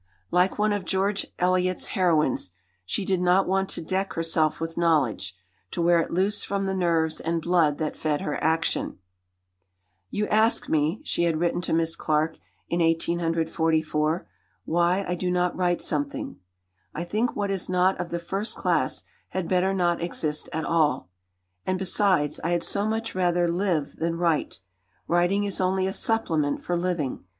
Like 0.31 0.57
one 0.57 0.73
of 0.73 0.83
George 0.83 1.27
Eliot's 1.37 1.85
heroines, 1.93 2.53
"she 2.87 3.05
did 3.05 3.21
not 3.21 3.47
want 3.47 3.69
to 3.69 3.83
deck 3.83 4.13
herself 4.13 4.59
with 4.59 4.75
knowledge 4.75 5.35
to 5.69 5.79
wear 5.79 5.99
it 5.99 6.09
loose 6.09 6.43
from 6.43 6.65
the 6.65 6.73
nerves 6.73 7.19
and 7.19 7.39
blood 7.39 7.77
that 7.77 7.95
fed 7.95 8.21
her 8.21 8.43
action." 8.43 8.97
"You 10.09 10.25
ask 10.29 10.67
me," 10.67 11.01
she 11.03 11.25
had 11.25 11.39
written 11.39 11.61
to 11.61 11.73
Miss 11.73 11.95
Clarke 11.95 12.39
in 12.67 12.79
1844, 12.79 14.25
"why 14.65 15.05
I 15.07 15.13
do 15.13 15.29
not 15.29 15.55
write 15.55 15.81
something. 15.83 16.37
I 16.95 17.03
think 17.03 17.35
what 17.35 17.51
is 17.51 17.69
not 17.69 17.95
of 17.99 18.09
the 18.09 18.17
first 18.17 18.55
class 18.55 19.03
had 19.29 19.47
better 19.47 19.71
not 19.71 20.01
exist 20.01 20.49
at 20.51 20.65
all; 20.65 21.09
and 21.63 21.77
besides 21.77 22.39
I 22.39 22.49
had 22.49 22.63
so 22.63 22.87
much 22.87 23.13
rather 23.13 23.47
live 23.47 23.97
than 23.97 24.17
write; 24.17 24.61
writing 25.07 25.43
is 25.43 25.61
only 25.61 25.85
a 25.85 25.93
supplement 25.93 26.59
for 26.59 26.75
living. 26.75 27.23